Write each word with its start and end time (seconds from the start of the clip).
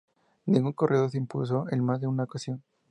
Ningún 0.47 0.73
corredor 0.73 1.11
se 1.11 1.19
impuso 1.19 1.67
en 1.69 1.83
más 1.83 2.01
de 2.01 2.07
una 2.07 2.23
ocasión. 2.23 2.63